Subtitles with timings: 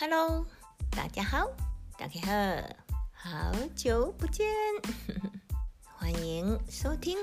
[0.00, 0.46] Hello，
[0.90, 1.46] 大家好，
[1.98, 2.22] 大家
[3.12, 4.46] 好，好久不见，
[5.94, 7.18] 欢迎收听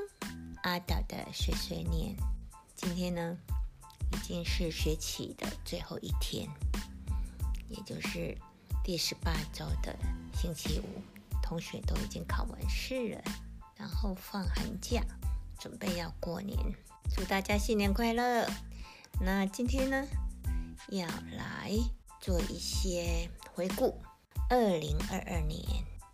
[0.62, 2.16] 阿岛的碎碎念。
[2.76, 3.36] 今天呢，
[4.14, 6.48] 已经是学期的最后一天，
[7.68, 8.38] 也就是
[8.84, 9.98] 第十八周的
[10.36, 11.02] 星期五，
[11.42, 13.24] 同学都已经考完试了，
[13.76, 15.02] 然后放寒假，
[15.58, 16.56] 准备要过年，
[17.10, 18.48] 祝大家新年快乐！
[19.20, 20.06] 那今天呢，
[20.90, 21.72] 要来
[22.28, 23.98] 做一些回顾，
[24.50, 25.64] 二零二二年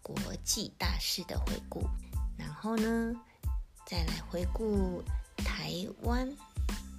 [0.04, 1.90] 国际大事的回顾，
[2.38, 3.16] 然后呢，
[3.84, 5.04] 再来回顾
[5.38, 5.74] 台
[6.04, 6.32] 湾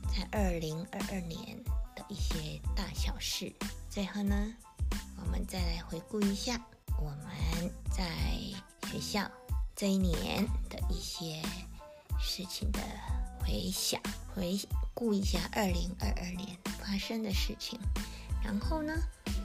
[0.09, 1.63] 在二零二二年
[1.95, 3.55] 的一些大小事，
[3.89, 4.53] 最后呢，
[5.25, 6.61] 我们再来回顾一下
[6.99, 8.11] 我们在
[8.91, 9.31] 学校
[9.77, 11.41] 这一年的一些
[12.19, 12.81] 事情的
[13.39, 14.03] 回想，
[14.35, 14.59] 回
[14.93, 17.79] 顾一下二零二二年发生的事情，
[18.45, 18.93] 然后呢，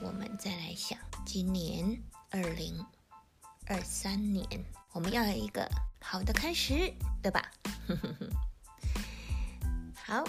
[0.02, 2.84] 我们再来想今年二零
[3.66, 4.46] 二三年，
[4.92, 5.66] 我们要有一个
[6.00, 7.50] 好的开始，对吧？
[10.04, 10.22] 好。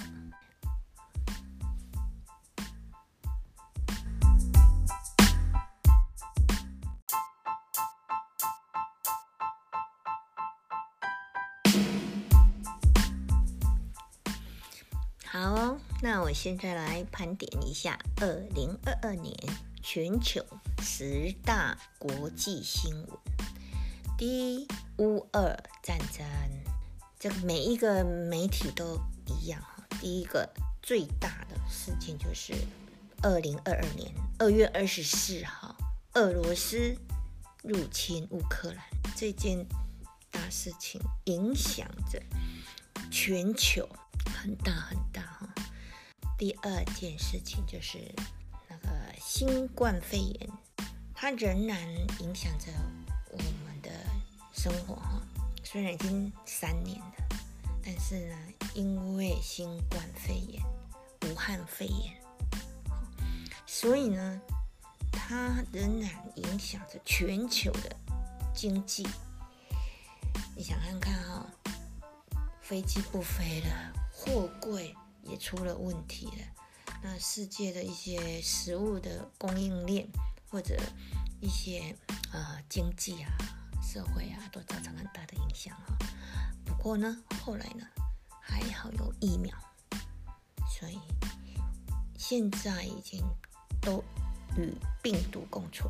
[15.26, 19.32] 好，那我现在来盘点一下二零二二年
[19.84, 20.44] 全球
[20.82, 23.08] 十大国际新闻。
[24.18, 26.26] 第一，乌俄战争，
[27.20, 29.86] 这个每一个媒体都一样哈。
[30.00, 32.56] 第一个最大的事件就是
[33.22, 35.76] 二零二二年二月二十四号，
[36.14, 36.98] 俄罗斯
[37.62, 38.84] 入侵乌克兰
[39.16, 39.64] 这件
[40.32, 42.20] 大事情，影响着
[43.12, 43.88] 全球。
[44.34, 45.21] 很大很大。
[46.42, 48.00] 第二件事情就是
[48.68, 48.90] 那个
[49.20, 50.50] 新冠肺炎，
[51.14, 51.78] 它仍然
[52.20, 52.72] 影响着
[53.30, 53.92] 我们的
[54.52, 55.22] 生活哈。
[55.64, 57.14] 虽然已经三年了，
[57.86, 58.36] 但是呢，
[58.74, 60.64] 因为新冠肺炎、
[61.30, 62.20] 武汉肺炎，
[63.68, 64.42] 所以呢，
[65.12, 67.96] 它仍然影响着全球的
[68.52, 69.08] 经济。
[70.56, 71.46] 你想看看哈，
[72.64, 73.94] 飞机不飞了。
[74.12, 80.08] 货柜也出了问题了，那世界的一些食物的供应链
[80.50, 80.80] 或者
[81.40, 81.96] 一些
[82.34, 83.32] 呃经济啊、
[83.82, 85.98] 社会啊，都造成很大的影响哈。
[86.66, 87.86] 不过呢，后来呢
[88.42, 89.56] 还好有疫苗，
[90.80, 91.00] 所以
[92.18, 93.24] 现在已经
[93.82, 94.04] 都
[94.58, 95.90] 与病毒共存，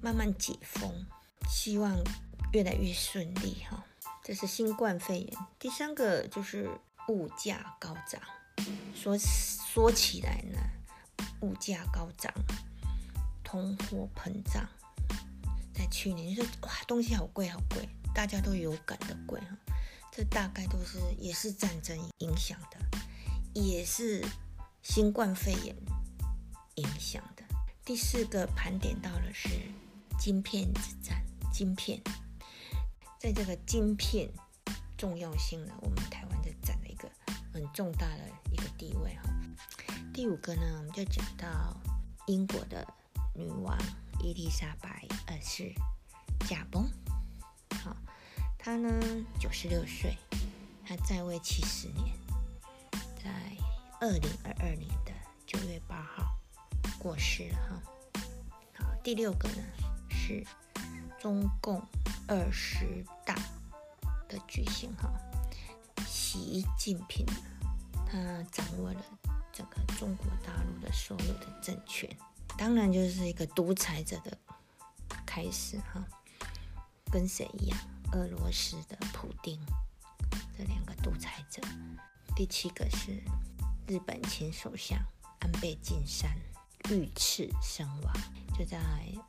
[0.00, 1.06] 慢慢解封，
[1.48, 1.96] 希望
[2.52, 3.84] 越来越顺利哈。
[4.24, 6.70] 这是新冠肺炎，第三个就是。
[7.08, 8.20] 物价高涨，
[8.94, 10.58] 说说起来呢，
[11.40, 12.32] 物价高涨，
[13.42, 14.68] 通货膨胀，
[15.74, 19.56] 在去年就说哇，东西好贵好贵，大家都有感的贵哈。
[20.10, 22.78] 这大概都是也是战争影响的，
[23.54, 24.24] 也是
[24.82, 25.74] 新冠肺炎
[26.76, 27.42] 影响的。
[27.84, 29.48] 第四个盘点到的是
[30.18, 32.00] 晶片之战，晶片，
[33.18, 34.30] 在这个晶片
[34.96, 36.78] 重要性呢，我们台湾的战。
[37.52, 39.22] 很重大的一个地位哈。
[40.12, 41.76] 第五个呢，我们就讲到
[42.26, 42.86] 英国的
[43.34, 43.76] 女王
[44.20, 45.72] 伊丽莎白二世
[46.46, 46.88] 驾崩。
[47.82, 47.96] 好，
[48.58, 48.88] 她呢
[49.38, 50.16] 九十六岁，
[50.86, 52.14] 她在位七十年，
[53.22, 53.30] 在
[54.00, 55.12] 二零二二年的
[55.46, 56.38] 九月八号
[56.98, 58.22] 过世了哈。
[58.78, 59.62] 好，第六个呢
[60.10, 60.44] 是
[61.18, 61.82] 中共
[62.28, 63.34] 二十大
[64.28, 65.10] 的举行哈。
[66.52, 67.24] 习近平，
[68.04, 69.02] 他掌握了
[69.54, 72.14] 整个中国大陆的所有的政权，
[72.58, 74.36] 当然就是一个独裁者的
[75.24, 76.04] 开始哈。
[77.10, 77.78] 跟谁一样？
[78.12, 79.58] 俄罗斯的普丁，
[80.58, 81.62] 这两个独裁者。
[82.36, 83.22] 第七个是
[83.86, 84.98] 日本前首相
[85.40, 86.30] 安倍晋三
[86.90, 88.14] 遇刺身亡，
[88.58, 88.78] 就在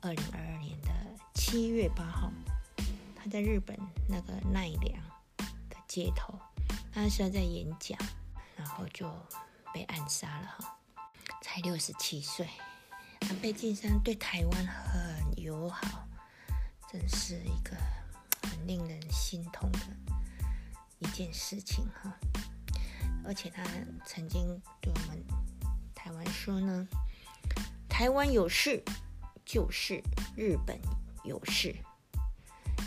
[0.02, 0.90] 二零二二年的
[1.34, 2.30] 七月八号，
[3.16, 3.74] 他在日本
[4.10, 5.02] 那个奈良
[5.70, 6.38] 的街头。
[6.94, 7.98] 他是在演讲，
[8.56, 9.12] 然后就
[9.72, 10.78] 被暗杀了哈，
[11.42, 12.48] 才六十七岁。
[13.22, 16.06] 安倍晋三对台湾很友好，
[16.88, 17.76] 真是一个
[18.48, 19.78] 很令人心痛的
[21.00, 22.16] 一件事情哈。
[23.24, 23.64] 而且他
[24.06, 24.46] 曾经
[24.80, 25.20] 对我们
[25.96, 26.86] 台湾说呢
[27.90, 28.80] ：“台湾有事
[29.44, 30.00] 就是
[30.36, 30.78] 日本
[31.24, 31.74] 有事。”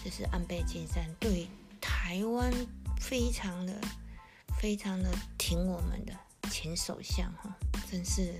[0.01, 1.49] 这是安倍晋三对
[1.81, 2.53] 台湾。
[2.99, 3.73] 非常的、
[4.59, 6.13] 非常的挺我们的
[6.49, 7.55] 前首相哈，
[7.89, 8.39] 真是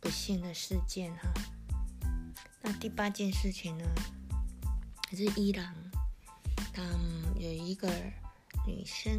[0.00, 1.28] 不幸的事件哈。
[2.62, 3.84] 那第八件事情呢，
[5.08, 5.74] 还是伊朗，
[6.72, 6.82] 他
[7.36, 7.88] 有一个
[8.66, 9.16] 女生，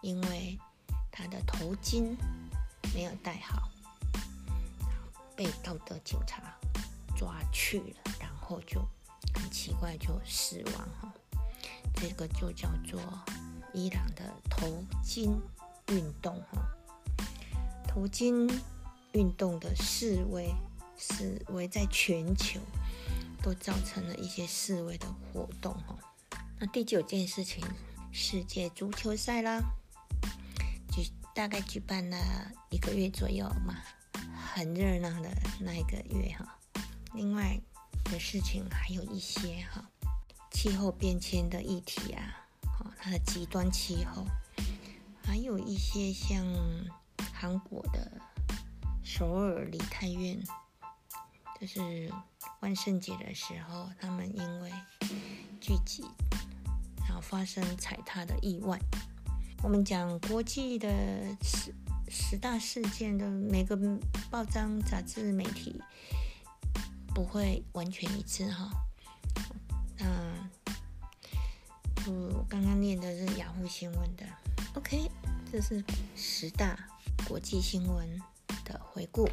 [0.00, 0.58] 因为
[1.10, 2.16] 她的头巾
[2.94, 3.70] 没有戴好，
[5.36, 6.54] 被道德警察
[7.16, 8.80] 抓去了，然后就
[9.34, 11.12] 很奇怪就死亡哈。
[11.94, 13.00] 这个就叫做
[13.72, 14.66] 伊朗的头
[15.04, 15.38] 巾
[15.88, 16.62] 运动哈。
[17.86, 18.50] 头巾
[19.12, 20.54] 运动的示威，
[20.96, 22.60] 示威在全球
[23.42, 25.98] 都造成了一些示威的活动哈。
[26.58, 27.62] 那第九件事情，
[28.10, 29.60] 世界足球赛啦，
[30.90, 32.16] 举大概举办了
[32.70, 33.76] 一个月左右嘛，
[34.54, 35.30] 很热闹的
[35.60, 36.58] 那一个月哈。
[37.14, 37.60] 另外
[38.04, 39.90] 的事情还有一些哈，
[40.50, 42.41] 气候变迁的议题啊，
[43.02, 44.24] 它的极端气候，
[45.24, 46.46] 还有一些像。
[47.34, 48.08] 韩国的
[49.02, 50.40] 首尔梨泰院，
[51.60, 52.08] 就是
[52.60, 54.70] 万圣节的时候，他们因为
[55.60, 56.04] 聚集，
[57.00, 58.78] 然后发生踩踏的意外。
[59.60, 60.88] 我们讲国际的
[61.42, 61.74] 十
[62.08, 63.76] 十大事件的每个
[64.30, 65.82] 报章、杂志、媒体
[67.12, 68.70] 不会完全一致哈。
[72.52, 74.26] 刚刚念的是雅虎新闻的。
[74.74, 75.10] OK，
[75.50, 75.82] 这是
[76.14, 76.78] 十大。
[77.26, 78.20] 国际新闻
[78.62, 79.26] 的回顾。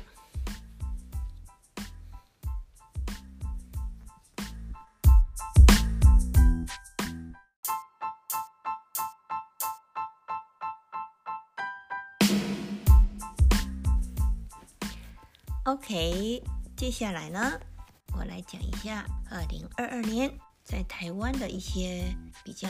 [15.65, 16.41] OK，
[16.77, 17.59] 接下来呢，
[18.13, 20.31] 我来讲一下二零二二年
[20.69, 22.69] 在台湾的一些比较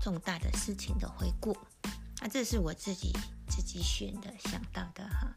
[0.00, 1.52] 重大的事情的回顾。
[2.20, 3.12] 啊，这是我自己。
[3.50, 5.34] 自己选的想到的哈，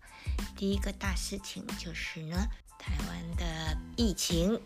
[0.55, 2.35] 第一个大事情就是呢，
[2.77, 4.59] 台湾的疫情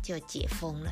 [0.00, 0.90] 就解封了，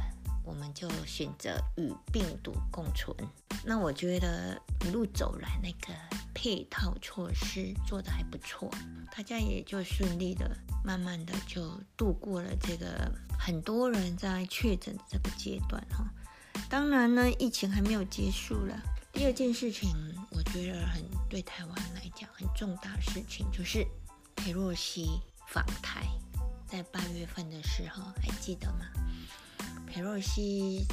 [0.50, 3.16] 我们就选择与病毒共存。
[3.64, 5.94] 那我觉得一路走来那个
[6.34, 8.68] 配套措施做的还不错，
[9.16, 10.50] 大家也就顺利的、
[10.84, 13.08] 慢慢的就度过了这个
[13.38, 16.04] 很多人在确诊的这个阶段哈。
[16.68, 18.76] 当然呢，疫情还没有结束了。
[19.12, 19.88] 第二件事情，
[20.30, 23.86] 我觉得很对台湾来讲很重大事情，就是
[24.34, 26.08] 佩洛西访台，
[26.66, 28.86] 在八月份的时候，还记得吗？
[29.92, 30.86] 佩洛西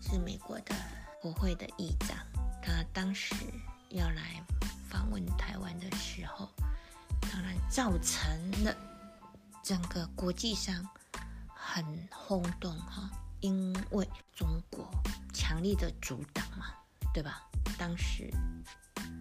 [0.00, 0.74] 是美国的
[1.20, 2.16] 国会的议长，
[2.62, 3.34] 他当时
[3.90, 4.42] 要来
[4.88, 6.48] 访问台湾的时候，
[7.20, 8.74] 当然造成了
[9.62, 10.82] 整个国际上
[11.54, 13.10] 很轰动哈，
[13.40, 14.90] 因为中国
[15.34, 16.68] 强力的阻挡嘛，
[17.12, 17.42] 对吧？
[17.78, 18.32] 当时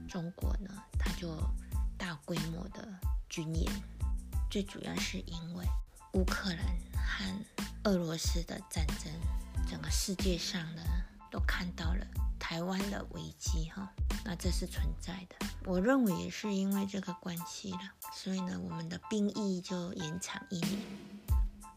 [0.07, 1.38] 中国呢，它就
[1.98, 2.88] 大规模的
[3.27, 3.69] 军演，
[4.50, 5.66] 最主要是因为
[6.13, 7.45] 乌克兰和
[7.83, 9.11] 俄罗斯的战争，
[9.69, 10.81] 整个世界上呢
[11.31, 12.05] 都看到了
[12.37, 13.91] 台湾的危机哈，
[14.25, 15.47] 那这是存在的。
[15.65, 17.79] 我认为也是因为这个关系了，
[18.13, 20.81] 所以呢，我们的兵役就延长一年，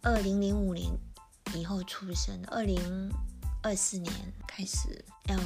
[0.02, 0.93] 二零零五年
[1.54, 3.10] 以后出生，二零。
[3.64, 4.12] 二四年
[4.44, 5.38] 开始要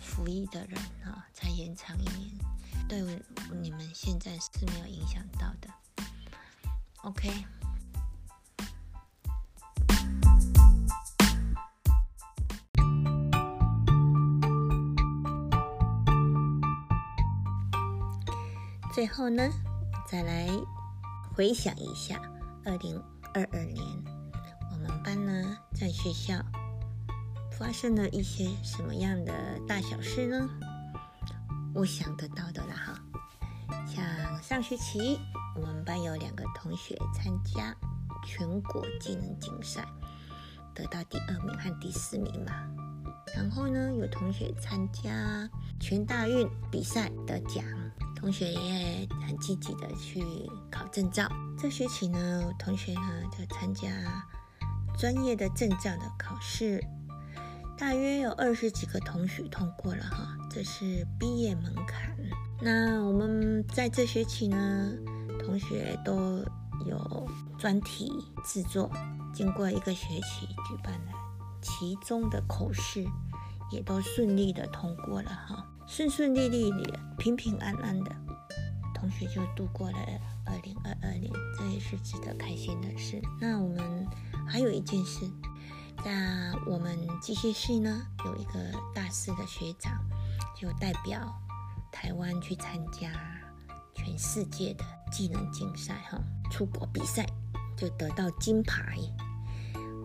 [0.00, 2.36] 服役的人啊，才延长一年，
[2.88, 3.00] 对
[3.62, 6.04] 你们现在是没有影响到的。
[7.02, 7.30] OK，
[19.00, 19.50] 最后呢，
[20.06, 20.50] 再来
[21.34, 22.20] 回想一下
[22.66, 23.02] 二零
[23.32, 23.82] 二二年，
[24.70, 26.34] 我们班呢在学校。
[27.58, 29.32] 发生了一些什么样的
[29.66, 30.46] 大小事呢？
[31.74, 35.18] 我想得到的啦哈，像上学期
[35.56, 37.74] 我们班有两个同学参加
[38.22, 39.82] 全国技能竞赛，
[40.74, 42.52] 得到第二名和第四名嘛。
[43.34, 45.48] 然后呢，有同学参加
[45.80, 47.64] 全大运比赛得奖，
[48.20, 50.22] 同学也很积极的去
[50.70, 51.26] 考证照。
[51.58, 53.88] 这学期呢，同学呢就参加
[54.98, 56.84] 专业的证照的考试。
[57.78, 62.14] 大约有二十几个同学通过了哈，这是毕业门槛。
[62.60, 64.92] 那我们在这学期呢，
[65.42, 66.44] 同学都
[66.84, 67.26] 有
[67.58, 68.12] 专题
[68.44, 68.90] 制作，
[69.32, 71.12] 经过一个学期举办了
[71.62, 73.02] 其中的口试，
[73.70, 78.14] 也都顺利的通过了哈，顺顺利利的，平平安安的，
[78.94, 79.98] 同学就度过了
[80.46, 81.28] 二零二二年，
[81.58, 83.20] 这也是值得开心的事。
[83.40, 84.06] 那我们
[84.46, 85.28] 还有一件事。
[86.04, 89.92] 那我们机械系呢，有一个大四的学长，
[90.56, 91.34] 就代表
[91.90, 93.10] 台湾去参加
[93.92, 96.20] 全世界的技能竞赛，哈，
[96.52, 97.26] 出国比赛
[97.76, 98.96] 就得到金牌。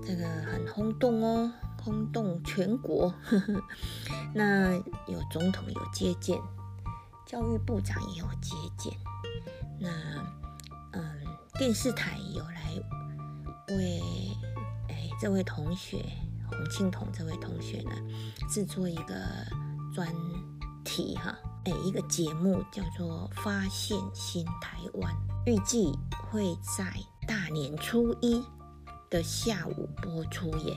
[0.03, 1.53] 这个很轰动哦，
[1.85, 3.13] 轰动全国。
[4.33, 4.73] 那
[5.07, 6.41] 有总统有接见，
[7.27, 8.91] 教育部长也有接见。
[9.79, 9.89] 那
[10.93, 11.21] 嗯，
[11.59, 12.73] 电视台有来
[13.69, 14.01] 为
[14.89, 16.03] 哎这位同学
[16.49, 17.91] 洪庆彤这位同学呢
[18.49, 19.15] 制作一个
[19.93, 20.11] 专
[20.83, 25.13] 题哈，哎一个节目叫做《发现新台湾》，
[25.45, 25.91] 预计
[26.31, 26.91] 会在
[27.27, 28.43] 大年初一
[29.09, 30.75] 的下午播出耶。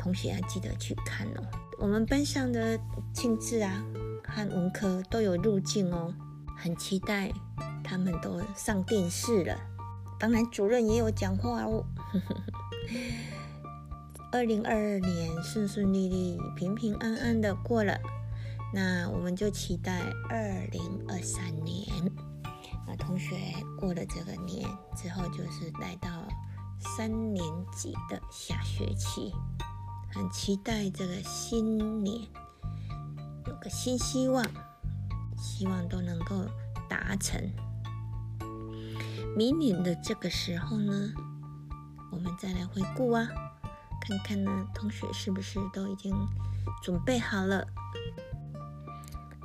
[0.00, 1.46] 同学要记得去看哦。
[1.78, 2.80] 我们班上的
[3.12, 3.84] 庆智啊
[4.26, 6.14] 和文科都有入境哦，
[6.56, 7.30] 很期待。
[7.84, 9.58] 他们都上电视了，
[10.16, 11.84] 当然主任也有讲话哦。
[14.30, 17.98] 二零二二年顺顺利利、平平安安的过了，
[18.72, 21.84] 那我们就期待二零二三年。
[22.86, 23.36] 那同学
[23.76, 26.08] 过了这个年之后，就是来到
[26.78, 29.32] 三年级的下学期，
[30.12, 32.26] 很期待这个新年
[33.46, 34.44] 有个新希望，
[35.36, 36.44] 希望都能够
[36.88, 37.40] 达成。
[39.36, 41.12] 明年的这个时候呢，
[42.10, 43.28] 我们再来回顾啊，
[44.00, 46.12] 看看呢，同学是不是都已经
[46.82, 47.66] 准备好了？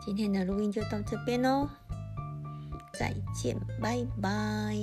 [0.03, 1.69] 今天的录音就到这边喽，
[2.93, 4.75] 再见，拜拜。